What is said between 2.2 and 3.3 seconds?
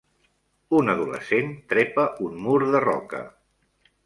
un mur de roca.